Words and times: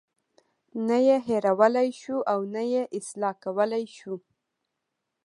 نه 0.87 0.97
یې 1.07 1.17
هیرولای 1.27 1.89
شو 2.01 2.17
او 2.31 2.39
نه 2.55 2.63
یې 2.73 2.83
اصلاح 2.97 3.35
کولی 3.43 3.85
شو. 3.97 4.13